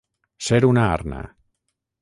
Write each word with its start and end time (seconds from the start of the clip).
Ser 0.47 0.61
una 0.69 0.87
arna. 0.95 1.21